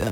[0.00, 0.06] Ya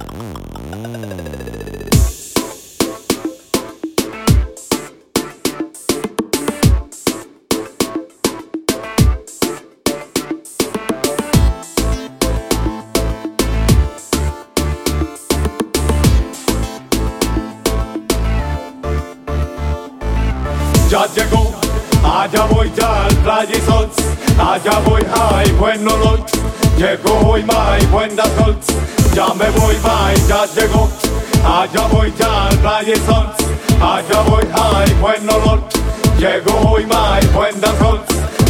[21.14, 21.55] llegó,
[22.05, 23.96] allá voy ya al Playa Sols,
[24.39, 26.38] allá voy ay, bueno olor.
[26.79, 28.68] Llegó hoy my buena Sols,
[29.12, 30.88] ya me voy my, ya llegó,
[31.44, 33.37] allá voy ya al Playa Sols,
[33.83, 35.61] allá voy ay, bueno olor.
[36.20, 38.06] Llegó hoy my buena Sols,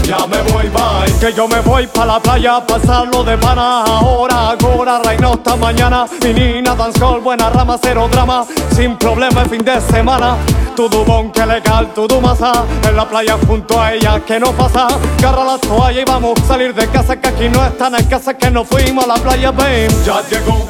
[0.08, 3.84] ya me voy bye, que yo me voy pa' la playa a pasarlo de pana.
[3.84, 6.06] Ahora, ahora, reino hasta mañana.
[6.22, 8.46] Mi nina, dancehall, buena rama, cero drama.
[8.74, 10.36] Sin problema el fin de semana.
[10.74, 12.52] Todo bon, que legal, todo masa
[12.84, 14.86] En la playa junto a ella, que no pasa.
[15.18, 18.34] Agarra la toalla y vamos a salir de casa Que aquí no están en casa,
[18.34, 19.88] que nos fuimos a la playa, babe.
[20.06, 20.68] Ya llegó,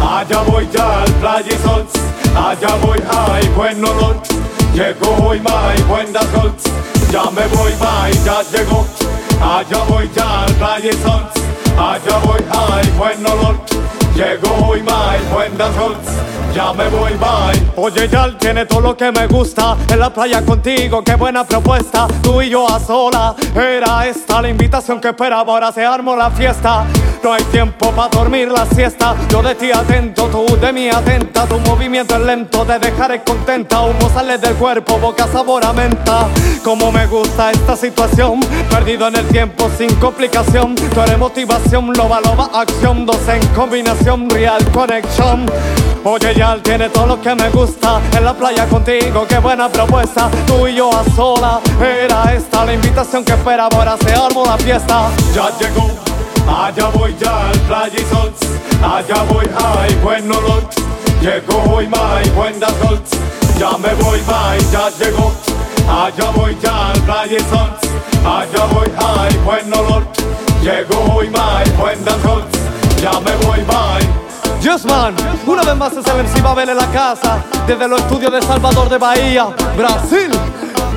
[0.00, 1.92] allá voy ya al playa y sols
[2.34, 4.16] Allá voy, ay, buen olor
[4.72, 8.86] Llegó hoy, my, buenas golds Ya me voy, my, ya llegó.
[9.42, 11.32] Allá voy ya al y sols
[11.76, 13.56] Allá voy, ay, buen olor.
[14.14, 16.08] Llegó hoy, my, buenas golds
[16.54, 17.72] Ya me voy, bye.
[17.76, 19.76] Oye, ya tiene todo lo que me gusta.
[19.88, 22.06] En la playa contigo, qué buena propuesta.
[22.22, 25.52] Tú y yo a sola Era esta la invitación que esperaba.
[25.52, 26.84] Ahora se armó la fiesta
[27.22, 29.14] No hay tiempo para dormir la siesta.
[29.28, 31.44] Yo de ti atento, tú de mí atenta.
[31.44, 33.82] Tu movimiento es lento, te dejaré contenta.
[33.82, 36.28] Humo sale del cuerpo, boca sabor a menta.
[36.64, 38.40] Como me gusta esta situación
[38.70, 40.74] Perdido en el tiempo sin complicación.
[40.74, 43.04] Tú eres motivación, loba, loba, acción.
[43.04, 45.44] Dos en combinación, real connection
[46.04, 48.00] Oye, ya tiene todo lo que me gusta.
[48.16, 50.30] En la playa contigo, qué buena propuesta.
[50.46, 53.68] Tú y yo a sola Era esta la invitación que esperaba.
[53.76, 55.10] Ahora se armó la fiesta.
[55.34, 56.09] Ya llegó
[56.48, 58.38] Allá voy ya al playa y sols
[58.82, 60.62] Allá voy, ay, buen olor.
[61.20, 63.10] Llegó hoy, my, buenas golds
[63.58, 65.32] Ya me voy, my, ya llegó.
[65.88, 70.06] Allá voy ya al playa y sols Allá voy, ay, buen olor.
[70.62, 72.58] Llegó hoy, my, buenas golds
[73.00, 74.20] Ya me voy, my.
[74.62, 75.14] Yes man,
[75.46, 78.90] una vez más es el MC Babel en la casa Desde los estudios de Salvador
[78.90, 79.46] de Bahía,
[79.76, 80.30] Brasil.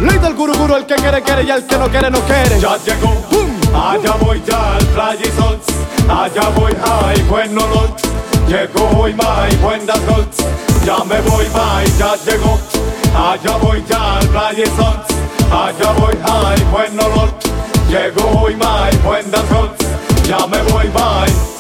[0.02, 2.60] Ley del guru guru, el que quiere quiere y el que no quiere no quiere.
[2.60, 3.14] Ya llegó,
[3.74, 5.66] Allá voy ya al Playa Sols,
[6.08, 8.00] allá voy, ay, bueno, lot.
[8.48, 10.46] Llegó hoy, my, buenas noches.
[10.86, 12.60] Ya me voy, my, ya llegó.
[13.16, 15.08] Allá voy ya al Playa Sols,
[15.52, 17.44] allá voy, ay, bueno, lot.
[17.90, 19.88] Llegó hoy, my, buenas noches.
[20.28, 21.53] Ya me voy, my.